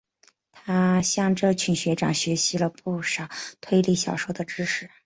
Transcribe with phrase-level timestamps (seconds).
[0.51, 4.89] 他向这群学长学习了不少推理小说的知识。